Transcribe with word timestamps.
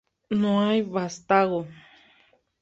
No 0.31 0.65
hay 0.65 0.81
vástago. 0.81 1.67